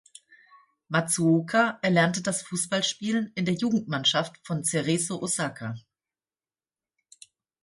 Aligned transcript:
Matsuoka 0.89 1.77
erlernte 1.83 2.23
das 2.23 2.41
Fußballspielen 2.41 3.33
in 3.35 3.45
der 3.45 3.53
Jugendmannschaft 3.53 4.39
von 4.43 4.63
Cerezo 4.63 5.21
Osaka. 5.21 5.75